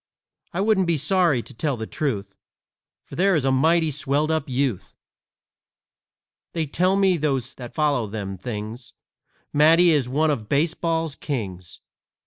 I 0.51 0.61
wouldn't 0.61 0.87
be 0.87 0.97
sorry, 0.97 1.43
to 1.43 1.53
tell 1.53 1.77
the 1.77 1.85
truth, 1.85 2.35
For 3.05 3.15
there 3.15 3.35
is 3.35 3.45
a 3.45 3.51
mighty 3.51 3.91
swelled 3.91 4.31
up 4.31 4.49
youth! 4.49 4.97
They 6.53 6.65
tell 6.65 6.95
me, 6.95 7.17
those 7.17 7.53
that 7.53 7.75
follows 7.75 8.11
them 8.11 8.35
things, 8.39 8.95
Matty 9.53 9.91
is 9.91 10.09
one 10.09 10.31
of 10.31 10.49
baseball's 10.49 11.15
kings. 11.15 11.81